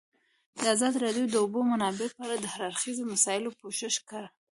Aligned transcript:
ازادي 0.73 0.97
راډیو 1.05 1.25
د 1.27 1.31
د 1.33 1.35
اوبو 1.43 1.59
منابع 1.71 2.07
په 2.15 2.21
اړه 2.25 2.35
د 2.39 2.45
هر 2.53 2.61
اړخیزو 2.69 3.09
مسایلو 3.13 3.55
پوښښ 3.59 3.95
کړی. 4.09 4.29